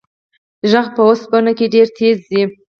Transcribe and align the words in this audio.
غږ 0.71 0.87
په 0.95 1.01
اوسپنه 1.07 1.51
کې 1.57 1.65
ډېر 1.73 1.87
تېز 1.97 2.17
ځي. 2.29 2.43